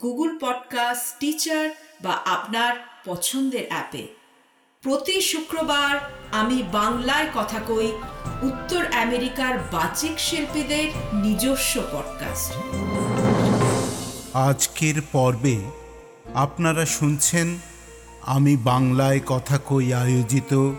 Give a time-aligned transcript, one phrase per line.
[0.00, 1.70] Google podcast Stitcher
[2.02, 4.06] বা আপনার পছন্দের অ্যাপে।
[4.82, 7.92] প্রতি শুক্রবার আমি বাংলায় কথা কই
[8.42, 12.52] উত্তর আমেরিকার বাচিক শিল্পীদের নিজস্ব পডকাস্ট
[14.34, 15.56] আজকের পর্বে
[16.34, 17.58] আপনারা শুনছেন
[18.22, 20.72] আমি বাংলায় কথা কই আয়োজিত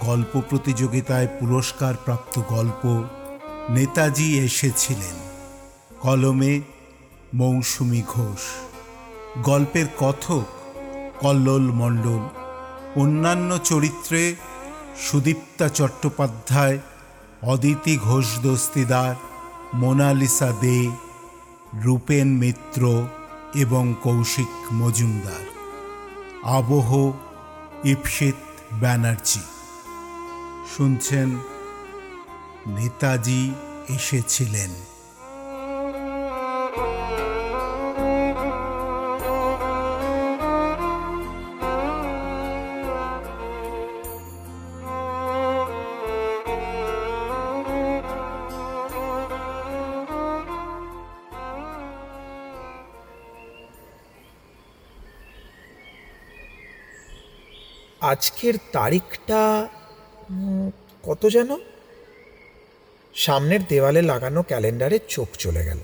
[0.00, 3.04] গল্প প্রতিযোগিতায় পুরস্কারপ্রাপ্ত গল্প,
[3.70, 5.16] নেতাজি এসেছিলেন।
[6.00, 6.60] কলমে
[7.34, 8.40] মৌসুমি ঘোষ।
[9.42, 10.44] গল্পের কথক
[11.20, 12.28] কল্লোল মণ্ডল।
[13.02, 14.36] অন্যান্য চরিত্রে
[14.98, 16.78] সুদীপ্তা চট্টোপাধ্যায়,
[17.42, 19.14] অদিতি ঘোষ দস্তিদার,
[19.74, 20.90] মোনালিসা দে,
[21.74, 23.02] রূপেন মিত্র
[23.54, 25.46] এবং কৌশিক মজুমদার।
[26.42, 27.12] আবহ
[27.84, 28.34] ইপসিত
[28.74, 29.40] ব্যানার্জি।
[30.76, 31.38] শুনছেন
[32.66, 33.50] নেতাজি
[33.88, 34.95] এসেছিলেন।
[58.12, 59.68] আজকের তারিখটা
[61.02, 61.50] কত যেন?
[63.14, 65.80] সামনের দেওয়ালে লাগানো ক্যালেন্ডারে চোখ চলে গেল।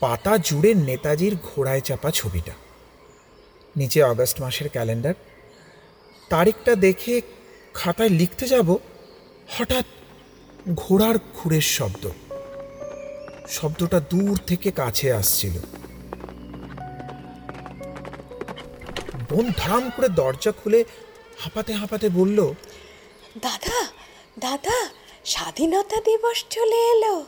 [0.00, 2.52] পাতা জুড়ে নেতাজির ঘোড়ায় চাপা ছবিটা।
[3.76, 5.14] নিচে আগস্ট মাসের ক্যালেন্ডার।
[6.28, 7.20] তারিখটা দেখে
[7.74, 8.76] খাতায় লিখতে যাব,
[9.58, 9.84] হঠাৎ
[10.74, 12.10] ঘোড়ার ঘুরের শব্দ।
[13.48, 15.56] শব্দটা দূর থেকে কাছে আসছিল।
[19.28, 20.84] বোন ধাম করে দরজা খুলে
[21.38, 22.38] হাঁপাতে হাঁপাতে বলল
[23.38, 23.78] দাদা
[24.38, 24.78] দাদা
[25.24, 27.24] স্বাধীনতা দিবস চলে এলো।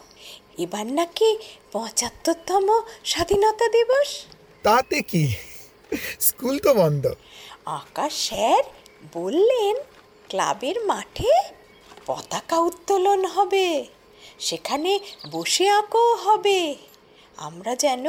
[0.58, 1.38] এবার নাকি
[1.72, 2.66] পঁচাত্তরতম
[3.04, 4.08] স্বাধীনতা দিবস?
[4.64, 5.24] তাতে কি?
[6.20, 7.04] স্কুল তো বন্ধ।
[7.64, 8.62] আকাশ স্যার
[9.12, 9.74] বললেন
[10.28, 11.32] ক্লাবের মাঠে
[12.06, 13.86] পতাকা উত্তোলন হবে।
[14.38, 15.00] সেখানে
[15.30, 16.74] বসে আঁকও হবে।
[17.36, 18.06] আমরা যেন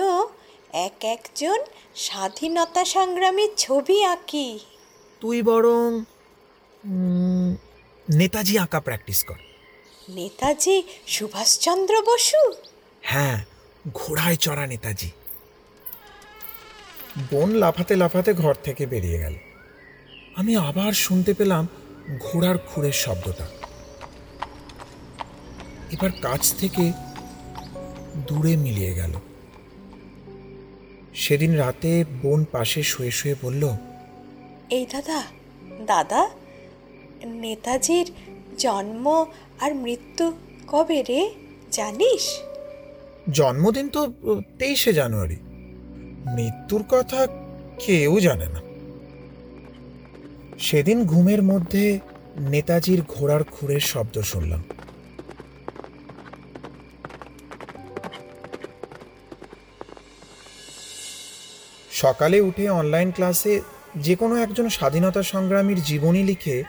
[0.74, 1.60] এক একজন
[1.96, 4.50] স্বাধীনতা সংগ্রামীর ছবি আঁকি।
[5.22, 6.04] তুই বরং
[8.16, 9.36] নেতাজি আঁকা প্র্যাকটিস কর।
[10.10, 12.52] নেতাজি সুভাষচন্দ্র বসু?
[13.02, 13.46] হ্যাঁ
[13.94, 15.10] ঘোড়ায় চড়া নেতাজি।
[17.32, 19.36] বোন লাফাতে লাফাতে ঘর থেকে বেরিয়ে গেল।
[20.36, 21.68] আমি আবার শুনতে পেলাম
[22.20, 23.48] ঘোড়ার খুঁড়ের শব্দটা।
[25.92, 26.92] এবার কাছ থেকে
[28.28, 29.14] দূরে মিলিয়ে গেল।
[31.14, 33.64] সেদিন রাতে বোন পাশে শুয়ে শুয়ে বলল
[34.72, 35.24] এই দাদা
[35.86, 36.30] দাদা,
[37.26, 38.12] নেতাজির
[38.58, 39.26] জন্ম
[39.62, 40.34] আর মৃত্যু
[40.68, 41.30] কবে রে,
[41.72, 42.40] জানিস?
[43.32, 44.14] জন্মদিন তো
[44.60, 45.38] তেইশে জানুয়ারি।
[46.36, 47.28] মৃত্যুর কথা
[47.86, 48.62] কেউ জানে না।
[50.60, 52.00] সেদিন ঘুমের মধ্যে
[52.40, 54.64] নেতাজির ঘোড়ার খুঁড়ের শব্দ শুনলাম।
[61.92, 63.62] সকালে উঠে অনলাইন ক্লাসে
[63.96, 66.64] যে কোনো একজন স্বাধীনতা সংগ্রামীর জীবনী লিখে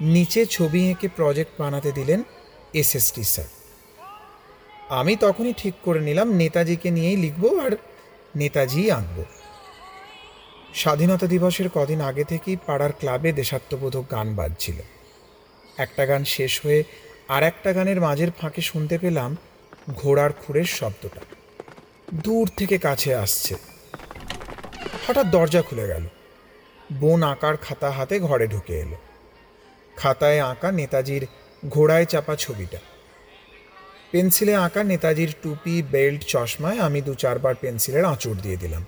[0.00, 2.22] নিচে ছবি এঁকে প্রজেক্ট বানাতে দিলেন
[2.74, 3.46] এসএসটি স্যার
[4.88, 7.76] আমি তখনই ঠিক করে নিলাম, নেতাজিকে নিয়েই লিখব আর
[8.36, 9.24] নেতাজিই আঁকব।
[10.74, 14.74] স্বাধীনতা দিবসের কদিন আগে থেকেই পাড়ার ক্লাবে দেশাত্মবোধক গান বাজছিল।
[15.76, 16.84] একটা গান শেষ হয়ে
[17.28, 19.36] আর একটা গানের মাঝের ফাঁকে শুনতে পেলাম
[19.94, 21.20] ঘোড়ার খুঁড়ের শব্দটা।
[22.14, 23.54] দূর থেকে কাছে আসছে।
[25.08, 26.06] হঠাৎ দরজা খুলে গেল।
[26.92, 28.96] বোন আঁকার খাতা হাতে ঘরে ঢুকে এলো।
[29.96, 31.22] খাতায় আঁকা নেতাজির
[31.68, 32.78] ঘোড়ায় চাপা ছবিটা।
[34.10, 38.84] পেন্সিলে আঁকা নেতাজির টুপি বেল্ট চশমায় আমি দু চারবার পেন্সিলের আঁচড় দিয়ে দিলাম।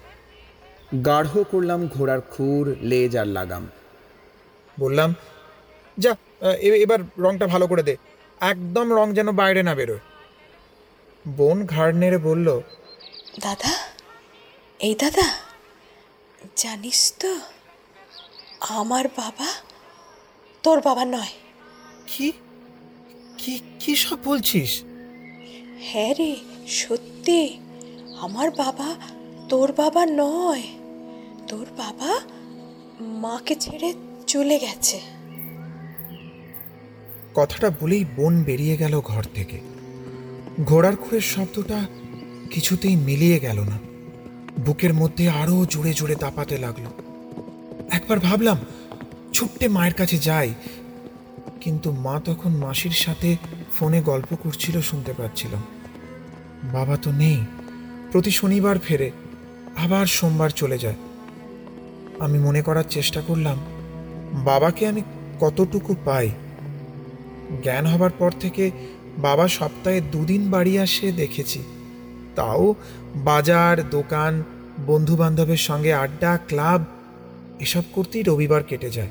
[1.06, 3.64] গাঢ় করলাম ঘোড়ার খুর লেজ আর লাগাম।
[4.80, 5.14] বললাম
[5.98, 6.12] যা
[6.84, 7.96] এবার রংটা ভালো করে দে।
[8.40, 10.02] একদম রং যেন বাইরে না বেরোয়।
[11.24, 12.48] বোন ঘাড় নেড়ে বলল
[13.40, 13.72] দাদা
[14.80, 15.26] এই দাদা
[16.56, 17.32] জানিস তো
[18.68, 19.46] আমার বাবা?
[20.62, 21.32] তোর বাবা নয়।
[22.06, 22.32] কি?
[23.38, 24.82] কি কি সব বলছিস?
[25.80, 26.36] হ্যাঁ রে
[26.68, 27.58] সত্যি।
[28.20, 28.94] আমার বাবা
[29.48, 30.62] তোর বাবা নয়।
[31.48, 32.20] তোর বাবা
[33.00, 33.94] মাকে ছেড়ে
[34.26, 35.00] চলে গেছে।
[37.34, 39.60] কথাটা বলেই বোন বেরিয়ে গেল ঘর থেকে।
[40.64, 41.84] ঘোড়ার খুঁড়ের শব্দটা
[42.50, 43.78] কিছুতেই মিলিয়ে গেল না।
[44.62, 47.11] বুকের মধ্যে আরও জোরে জোরে তাপাতে লাগল।
[47.92, 48.58] একবার ভাবলাম,
[49.32, 50.54] ছুট্টে মায়ের কাছে যাই।
[51.60, 53.36] কিন্তু মা তখন মাসির সাথে
[53.78, 55.62] ফোনে গল্প করছিল, শুনতে পাচ্ছিলাম।
[56.72, 57.38] বাবা তো নেই,
[58.12, 59.10] প্রতি শনিবার ফেরে,
[59.76, 60.94] আবার সোমবার চলে যায়।
[62.18, 63.58] আমি মনে করার চেষ্টা করলাম,
[64.44, 65.02] বাবাকে আমি
[65.40, 66.28] কতটুকু পাই?
[67.62, 68.70] জ্ঞান হবার পর থেকে
[69.18, 71.62] বাবা সপ্তাহে দুদিন বাড়ি আসে দেখেছি।
[72.36, 72.74] তাও
[73.14, 74.42] বাজার, দোকান
[74.86, 76.84] বন্ধু বান্ধবের সঙ্গে আড্ডা, ক্লাব
[77.60, 79.08] এসব করতেই রবিবার কেটে যায়।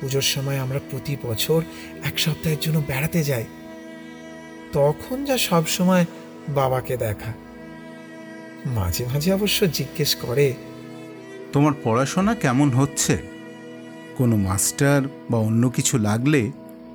[0.00, 1.62] পুজোর সময় আমরা প্রতি বছর
[2.04, 3.44] এক সপ্তাহের জন্য বেড়াতে যাই।
[4.72, 6.06] তখন যা সব সময়
[6.48, 7.32] বাবাকে দেখা।
[8.66, 10.54] মাঝে মাঝে অবশ্য জিজ্ঞেস করে
[11.52, 13.18] তোমার পড়াশোনা কেমন হচ্ছে?
[14.16, 16.50] কোনো মাস্টার বা অন্য কিছু লাগলে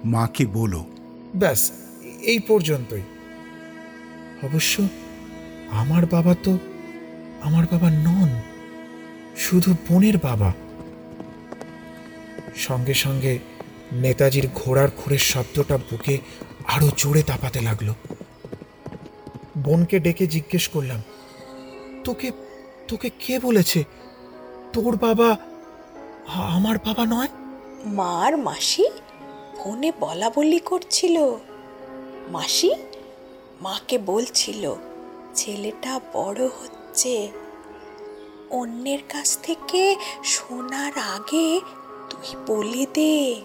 [0.06, 0.86] মাকে বলো।
[1.36, 1.72] ব্যাস
[2.22, 3.02] এই পর্যন্তই।
[4.44, 4.84] অবশ্য
[5.72, 6.58] আমার বাবা তো
[7.42, 8.55] আমার বাবা নন।
[9.38, 10.50] শুধু বোনের বাবা।
[12.56, 13.34] সঙ্গে সঙ্গে
[13.92, 16.16] নেতাজির ঘোড়ার খুঁড়ের শব্দটা বুকে
[16.68, 17.90] আরও জোরে তাপাতে লাগল।
[19.58, 21.02] বোনকে ডেকে জিজ্ঞেস করলাম,
[22.04, 22.28] তোকে
[22.88, 23.80] তোকে কে বলেছে?
[24.74, 25.30] তোর বাবা
[26.56, 27.32] আমার বাবা নয়?
[27.92, 28.86] মার মাসি
[29.58, 31.16] ফোনে বলা বলি করছিল।
[32.28, 32.72] মাসি
[33.62, 34.64] মাকে বলছিল,
[35.36, 37.14] ছেলেটা বড় হচ্ছে।
[38.52, 41.62] অন্যের কাছ থেকে শোনার আগে
[42.10, 43.36] তুই বলে দে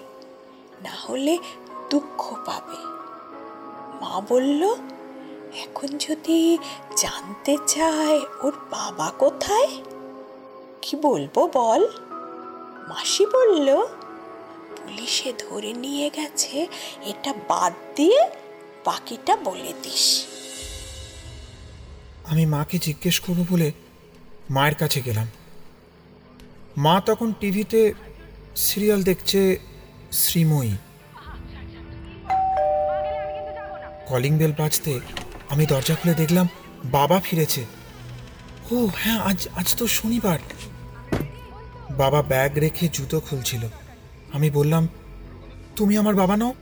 [0.82, 1.38] না হলে
[1.91, 2.81] দুঃখ পাবে।
[4.00, 4.75] মা বলল,
[5.64, 6.58] এখন যদি
[6.97, 9.69] জানতে চায় ওর বাবা কোথায়?
[10.82, 11.88] কি বলব বল?
[12.88, 13.69] মাসি বলল,
[14.76, 16.67] পুলিশে ধরে নিয়ে গেছে,
[17.06, 18.20] এটা বাদ দিয়ে
[18.85, 20.25] বাকিটা বলে দিস।
[22.25, 23.73] আমি মাকে জিজ্ঞেস করব বলে
[24.50, 25.26] মায়ের কাছে গেলাম।
[26.76, 27.93] মা তখন টিভিতে
[28.56, 29.58] সিরিয়াল দেখছে
[30.12, 30.76] শ্রীময়ী।
[34.06, 35.00] কলিং বেল বাজতে
[35.49, 36.49] আমি দরজা খুলে দেখলাম
[36.85, 37.64] বাবা ফিরেছে।
[38.70, 40.38] ও হ্যাঁ আজ আজ তো শনিবার।
[41.91, 43.67] বাবা ব্যাগ রেখে জুতো খুলছিল।
[44.32, 44.88] আমি বললাম
[45.76, 46.55] তুমি আমার বাবা নও?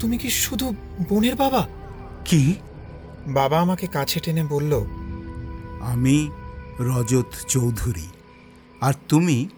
[0.00, 0.74] তুমি কি শুধু
[1.08, 1.68] বোনের বাবা?
[2.24, 2.54] কি?
[3.26, 4.84] বাবা আমাকে কাছে টেনে বলল
[5.80, 6.30] আমি
[6.80, 8.08] রজত চৌধুরী।
[8.80, 9.48] আর তুমি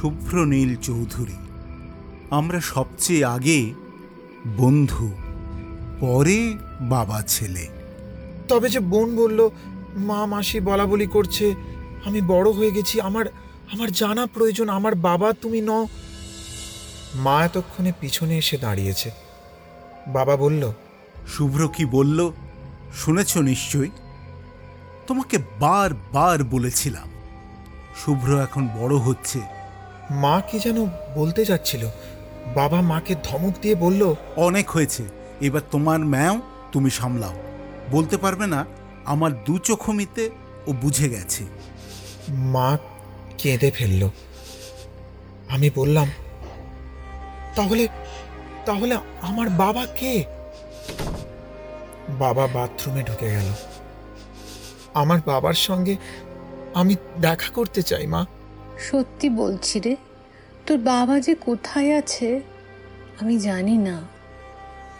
[0.00, 1.36] শুভ্রনীল চৌধুরী।
[2.30, 3.74] আমরা সবচেয়ে আগে
[4.56, 5.12] বন্ধু
[6.00, 7.68] পরে বাবা ছেলে।
[8.48, 9.50] তবে যে বোন বলল
[9.96, 11.54] মা মাসি বলা বলি করছে
[12.04, 13.24] আমি বড় হয়ে গেছি আমার
[13.72, 15.86] আমার জানা প্রয়োজন আমার বাবা তুমি ন
[17.14, 19.10] মা এতক্ষণে পিছনে এসে দাঁড়িয়েছে।
[20.08, 20.72] বাবা বলল
[21.28, 22.32] শুভ্র কি বলল?
[22.94, 23.90] শুনেছ নিশ্চয়ই?
[25.06, 27.10] তোমাকে বারবার বলেছিলাম।
[28.04, 29.40] শুভ্র এখন বড় হচ্ছে।
[30.10, 31.86] মা কি যেন বলতে যাচ্ছিল।
[32.54, 35.02] বাবা মাকে ধমক দিয়ে বলল অনেক হয়েছে।
[35.40, 36.40] এবার তোমার ম্যাও
[36.72, 37.34] তুমি সামলাও।
[37.90, 38.66] বলতে পারবে না
[39.04, 40.30] আমার দু চোখমিতে
[40.66, 41.44] ও বুঝে গেছে।
[42.28, 42.78] মা
[43.38, 44.08] কেঁদে ফেলল।
[45.48, 46.10] আমি বললাম
[47.56, 47.88] তাহলে
[48.66, 50.24] তাহলে আমার বাবা কে?
[52.08, 53.73] বাবা বাথরুমে ঢুকে গেল।
[54.94, 55.96] আমার বাবার সঙ্গে
[56.74, 58.26] আমি দেখা করতে চাই মা।
[58.78, 59.96] সত্যি বলছি রে
[60.66, 62.40] তোর বাবা যে কোথায় আছে
[63.20, 64.02] আমি জানি না।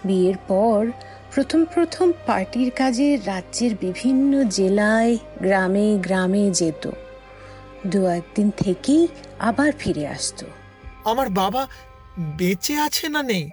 [0.04, 0.86] বিয়ের পর
[1.34, 6.90] প্রথম প্রথম পার্টির কাজে রাজ্যের বিভিন্ন জেলায় গ্রামে গ্রামে যেত।
[7.86, 9.08] দু একদিন থেকেই
[9.38, 10.46] আবার ফিরে আসতো।
[11.04, 11.68] আমার বাবা
[12.18, 13.50] বেঁচে আছে না নেই?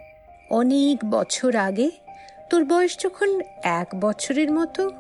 [0.49, 1.91] অনেক বছর আগে
[2.49, 4.91] তোর বয়স যখন এক বছরের মতো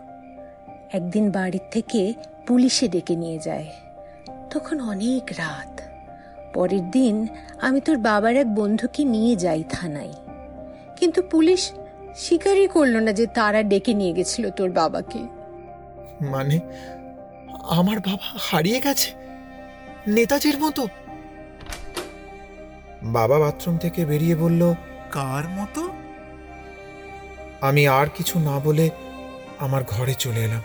[0.91, 2.13] একদিন বাড়ির থেকে
[2.47, 3.65] পুলিশে ডেকে নিয়ে যায়।
[4.49, 5.81] তখন অনেক রাত।
[6.53, 7.27] পরের দিন
[7.61, 10.13] আমি তোর বাবার এক বন্ধুকে নিয়ে যাই থানায়।
[10.97, 11.71] কিন্তু পুলিশ
[12.15, 15.19] স্বীকারই করল না যে তারা ডেকে নিয়ে গেছিল তোর বাবাকে।
[16.21, 16.59] মানে
[17.63, 19.11] আমার বাবা হারিয়ে গেছে?
[20.07, 20.87] নেতাজির মতো?
[23.03, 24.73] বাবা বাথরুম থেকে বেরিয়ে বলল
[25.11, 25.89] কার মতো?
[27.61, 28.89] আমি আর কিছু না বলে
[29.59, 30.61] আমার ঘরে চলে এলাম।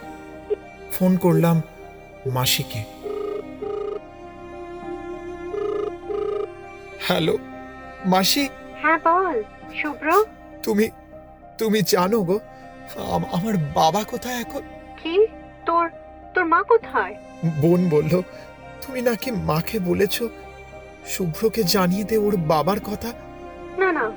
[0.98, 1.62] ফোন করলাম
[2.26, 2.84] মাসিকে।
[7.08, 7.38] হ্যালো
[8.04, 8.48] মাসি?
[8.82, 9.42] হ্যাঁ বল
[9.82, 10.24] শুভ্র।
[10.62, 10.90] তুমি
[11.58, 12.40] তুমি জানো গো
[12.96, 14.60] আম- আমার বাবা কোথায় এখন?
[15.02, 15.26] কি?
[15.66, 15.90] তোর
[16.34, 17.14] তোর মা কোথায়?
[17.60, 18.22] বোন বলল
[18.82, 20.22] তুমি নাকি মাকে বলেছ
[21.06, 23.12] শুভ্রকে জানিয়ে দে ওর বাবার কথা?
[23.78, 24.12] না না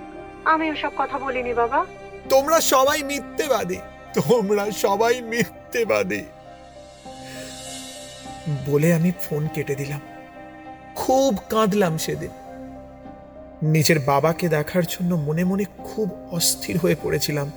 [0.45, 1.85] আমি ওসব কথা বলিনি বাবা।
[2.29, 3.77] তোমরা সবাই মিথ্যেবাদী
[4.13, 6.23] তোমরা সবাই মিথ্যেবাদী।
[8.67, 9.99] বলে আমি ফোন কেটে দিলাম।
[10.95, 12.29] খুব কাঁদলাম সেদিন।
[13.61, 17.51] নিজের বাবাকে দেখার জন্য মনে মনে খুব অস্থির হয়ে পড়েছিলাম।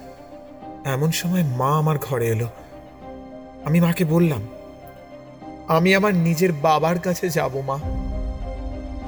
[0.85, 2.49] এমন সময় মা আমার ঘরে এলো।
[3.65, 4.43] আমি মাকে বললাম
[5.69, 7.79] আমি আমার নিজের বাবার কাছে যাব মা।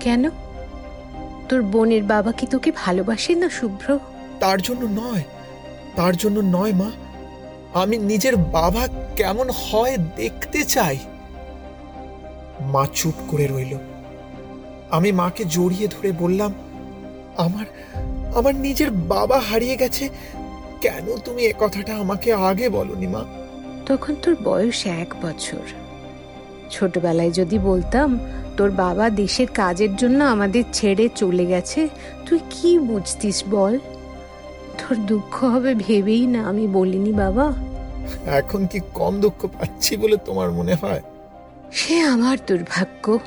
[0.00, 0.31] কেন?
[1.49, 3.99] তোর বোনের বাবা কি তোকে ভালোবাসে না শুভ্র?
[4.40, 5.23] তার জন্য নয়
[5.97, 6.90] তার জন্য নয় মা।
[7.75, 10.99] আমি নিজের বাবা কেমন হয় দেখতে চাই।
[12.66, 13.78] মা চুপ করে রইল।
[14.90, 16.54] আমি মাকে জড়িয়ে ধরে বললাম
[17.37, 17.64] আমার
[18.35, 20.09] আমার নিজের বাবা হারিয়ে গেছে।
[20.80, 23.25] কেন তুমি এ কথাটা আমাকে আগে বলনি মা?
[23.87, 25.62] তখন তোর বয়স এক বছর।
[26.71, 28.18] ছোটবেলায় যদি বলতাম
[28.56, 31.88] তোর বাবা দেশের কাজের জন্য আমাদের ছেড়ে চলে গেছে
[32.26, 33.78] তুই কি বুঝতিস বল?
[34.78, 37.52] তোর দুঃখ হবে ভেবেই না আমি বলিনি বাবা।
[38.26, 41.02] এখন কি কম দুঃখ পাচ্ছি বলে তোমার মনে হয়?
[41.75, 43.19] সে আমার দুর্ভাগ্য।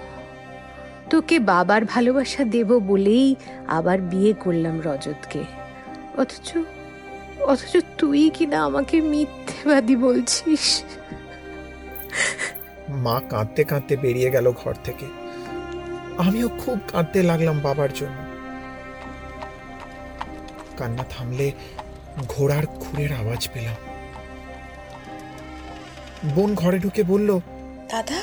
[1.09, 3.35] তোকে বাবার ভালোবাসা দেব বলেই
[3.67, 5.41] আবার বিয়ে করলাম রজতকে।
[6.17, 6.57] অথচ
[7.41, 10.83] অথচ তুই কিনা আমাকে মিথ্যেবাদী বলছিস।
[12.89, 15.05] মা কাঁদতে কাঁদতে বেরিয়ে গেল ঘর থেকে।
[16.17, 18.17] আমিও খুব কাঁদতে লাগলাম বাবার জন্য।
[20.77, 21.51] কান্না থামলে
[22.27, 23.79] ঘোড়ার খুরের আওয়াজ পেলাম।
[26.35, 27.39] বোন ঘরে ঢুকে বলল
[27.91, 28.19] দাদা?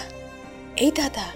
[0.77, 1.27] এই দাদা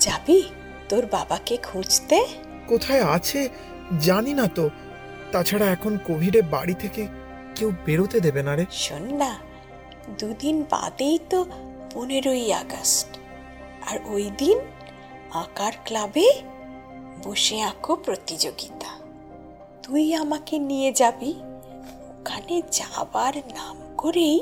[0.00, 0.42] যাবি?
[0.88, 2.26] তোর বাবাকে খুঁজতে?
[2.68, 3.48] কোথায় আছে
[4.00, 4.70] জানি না তো।
[5.32, 7.06] তাছাড়া এখন কোভিডে বাড়ি থেকে
[7.56, 9.38] কেউ বেরোতে দেবে না রে। শোন না
[10.18, 11.46] দুদিন বাদেই তো
[11.94, 13.18] পনেরোই আগস্ট।
[13.90, 14.58] আর ওই দিন
[15.32, 16.32] আঁকার ক্লাবে
[17.24, 18.98] বসে আঁকো প্রতিযোগিতা।
[19.82, 21.34] তুই আমাকে নিয়ে যাবি
[22.10, 24.40] ওখানে যাবার নাম করেই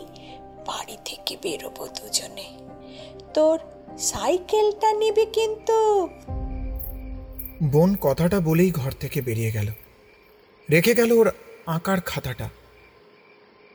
[0.66, 2.46] বাড়ি থেকে বেরোবো দুজনে।
[3.34, 3.58] তোর
[3.98, 6.08] সাইকেলটা নিবি কিন্তু।
[7.62, 9.72] বোন কথাটা বলেই ঘর থেকে বেরিয়ে গেল।
[10.70, 11.30] রেখে গেল ওর
[11.66, 12.48] আঁকার খাতাটা।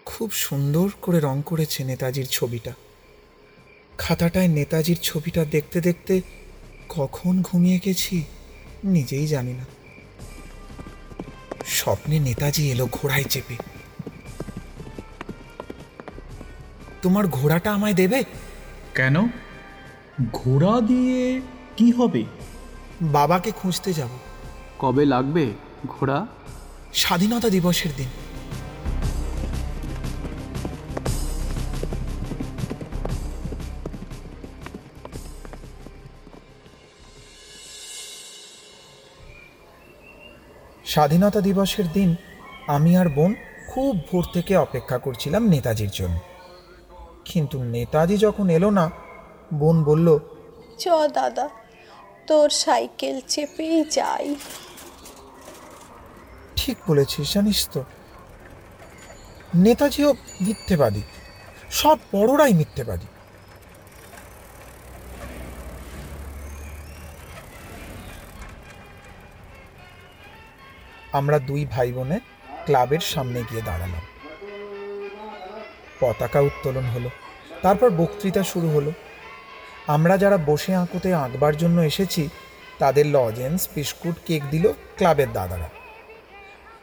[0.05, 2.73] খুব সুন্দর করে রং করেছে নেতাজির ছবিটা।
[3.97, 6.21] খাতাটায় নেতাজির ছবিটা দেখতে দেখতে
[6.89, 8.23] কখন ঘুমিয়ে গেছি
[8.83, 9.65] নিজেই জানি না।
[11.65, 13.55] স্বপ্নে নেতাজি এলো ঘোড়ায় চেপে।
[17.01, 18.23] তোমার ঘোড়াটা আমায় দেবে?
[18.95, 19.27] কেন?
[20.33, 21.41] ঘোড়া দিয়ে
[21.77, 22.23] কি হবে?
[23.01, 24.09] বাবাকে খুঁজতে যাব।
[24.79, 25.53] কবে লাগবে
[25.87, 26.27] ঘোড়া?
[26.93, 28.07] স্বাধীনতা দিবসের দিন।
[40.85, 42.15] স্বাধীনতা দিবসের দিন
[42.67, 43.35] আমি আর বোন
[43.67, 46.19] খুব ভোর থেকে অপেক্ষা করছিলাম নেতাজির জন্য।
[47.25, 48.91] কিন্তু নেতাজি যখন এলো না
[49.59, 50.07] বোন বলল
[50.81, 50.83] চ
[51.17, 51.45] দাদা
[52.27, 54.27] তোর সাইকেল চেপেই যাই।
[56.55, 57.81] ঠিক বলেছিস জানিস তো।
[59.55, 60.09] নেতাজিও
[60.41, 61.03] মিথ্যেবাদী
[61.79, 63.07] সব বড়রাই মিথ্যেবাদী।
[71.19, 72.17] আমরা দুই ভাই বোনে
[72.65, 74.03] ক্লাবের সামনে গিয়ে দাঁড়ালাম।
[75.99, 77.09] পতাকা উত্তোলন হলো
[77.61, 78.91] তারপর বক্তৃতা শুরু হলো।
[79.87, 82.29] আমরা যারা বসে আঁকুতে আঁকবার জন্য এসেছি
[82.79, 85.69] তাদের লজেন্স বিস্কুট কেক দিল ক্লাবের দাদারা।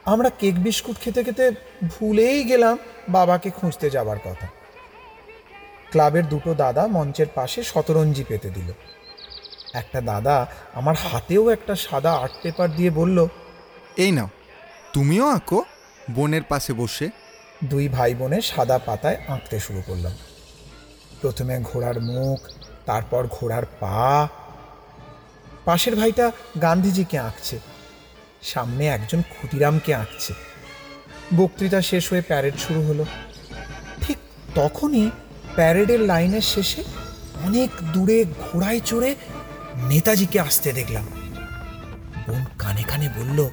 [0.05, 1.51] আমরা কেক বিস্কুট খেতে খেতে
[1.87, 2.77] ভুলেই গেলাম
[3.09, 4.47] বাবাকে খুঁজতে যাবার কথা।
[5.91, 8.73] ক্লাবের দুটো দাদা মঞ্চের পাশে শতরঞ্জি পেতে দিল।
[9.73, 13.27] একটা দাদা আমার হাতেও একটা সাদা আর্ট পেপার দিয়ে বলল
[13.97, 14.27] এই নাও
[14.93, 15.63] তুমিও আঁকো
[16.11, 17.09] বোনের পাশে বসে।
[17.63, 20.11] দুই ভাই বোনে সাদা পাতায় আঁকতে শুরু করলাম।
[21.21, 22.39] প্রথমে ঘোড়ার মুখ
[22.85, 24.27] তারপর ঘোড়ার পা।
[25.65, 27.59] পাশের ভাইটা গান্ধীজিকে আঁকছে।
[28.41, 30.33] সামনে একজন ক্ষুদিরামকে আঁকছে।
[31.37, 33.05] বক্তৃতা শেষ হয়ে প্যারেড শুরু হলো।
[34.01, 34.17] ঠিক
[34.55, 35.11] তখনই
[35.55, 36.83] প্যারেডের লাইনের শেষে
[37.43, 39.15] অনেক দূরে ঘোড়ায় চড়ে
[39.75, 41.05] নেতাজিকে আসতে দেখলাম।
[42.27, 43.49] বোন কানে কানে বলল,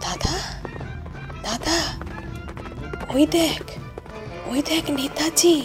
[0.00, 0.36] দাদা
[1.42, 1.78] দাদা,
[3.14, 3.62] ওই দেখ
[4.46, 5.64] ওই দেখ নেতাজি,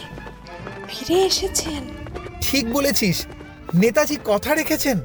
[0.88, 1.97] ফিরে এসেছেন।
[2.42, 3.26] ঠিক বলেছিস।
[3.76, 5.00] নেতাজি কথা রেখেছেন।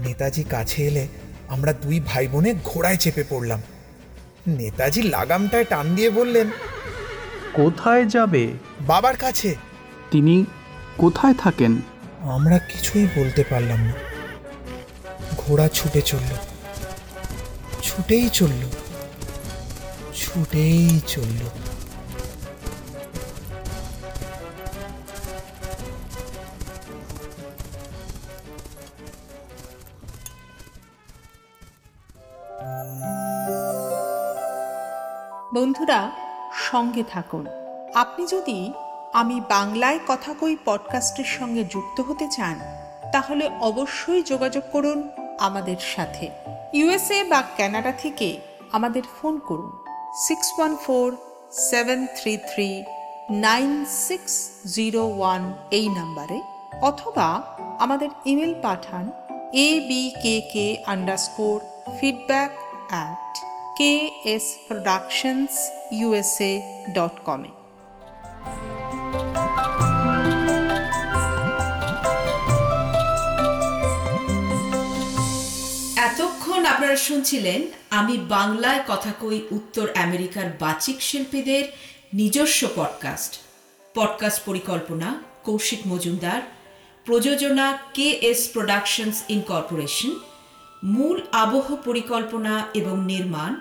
[0.00, 1.08] নেতাজি কাছে এলে
[1.48, 3.62] আমরা দুই ভাই বোনে ঘোড়ায় চেপে পড়লাম।
[4.46, 6.50] নেতাজি লাগামটায় টান দিয়ে বললেন
[7.52, 8.48] কোথায় যাবে?
[8.80, 9.54] বাবার কাছে।
[10.10, 10.44] তিনি
[10.98, 11.76] কোথায় থাকেন?
[12.20, 13.92] আমরা কিছুই বলতে পারলাম না।
[15.36, 16.36] ঘোড়া ছুটে চলল।
[17.82, 18.70] ছুটেই চলল।
[20.14, 21.67] ছুটেই চলল।
[35.54, 36.10] বন্ধুরা,
[36.70, 37.46] সঙ্গে থাকুন।
[37.94, 38.72] আপনি যদি
[39.12, 42.56] আমি বাংলায় কথা কই পডকাস্টের সঙ্গে যুক্ত হতে চান,
[43.12, 46.30] তাহলে অবশ্যই যোগাযোগ করুন আমাদের সাথে।
[46.72, 48.40] ইউএসএ বা কানাডা থেকে
[48.72, 49.72] আমাদের ফোন করুন
[50.14, 51.16] six one four
[51.50, 52.84] seven three three
[53.30, 56.40] nine six zero one এই নাম্বারে,
[56.80, 57.42] অথবা
[57.78, 59.04] আমাদের email Pathaan
[59.52, 61.60] A B K K underscore
[62.00, 62.50] feedback
[62.90, 63.47] at
[63.78, 66.62] K S productions USA
[66.94, 67.48] dot কমে
[76.00, 81.64] এতক্ষণ আপনারা শুনছিলেন, আমি বাংলায় কথা কই উত্তর আমেরিকার বাচিক শিল্পীদের
[82.14, 83.38] নিজস্ব পডকাস্ট
[83.94, 86.40] পডকাস্ট পরিকল্পনা, কৌশিক মজুমদার।
[87.04, 90.10] প্রযোজনা কে এস প্রোডাকশনস ইনকর্পোরেশন
[90.84, 93.60] মূল আবহ পরিকল্পনা এবং নির্মাণ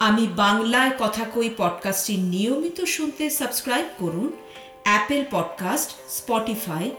[0.00, 4.32] আমি বাংলায় কথা কই পডকাস্টটি নিয়মিত শুনতে সাবস্ক্রাইব করুন
[4.84, 6.90] Apple podcast, Spotify,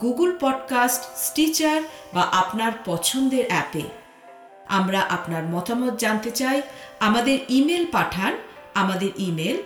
[0.00, 1.82] Google podcast, Stitcher
[2.14, 4.03] বা আপনার পছন্দের অ্যাপে।
[4.78, 6.58] আমরা আপনার মতামত জানতে চাই,
[7.06, 8.32] আমাদের ইমেল পাঠান,
[8.82, 9.56] আমাদের email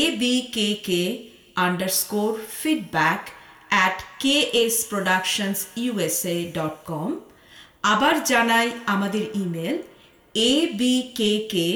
[0.00, 1.02] A B K K
[1.66, 3.22] underscore feedback
[3.72, 7.10] at K S productions USA dot com
[7.92, 9.76] আবার জানাই আমাদের email
[10.34, 11.68] A B K K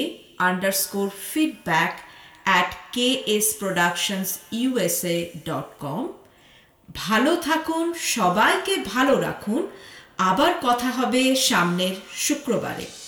[0.49, 1.93] underscore feedback
[2.47, 4.29] at K S productions
[4.61, 5.17] USA
[5.47, 6.03] dot com
[6.89, 9.61] ভালো থাকুন, সবাইকে ভালো রাখুন।
[10.19, 12.98] আবার কথা হবে সামনের শুক্রবারে।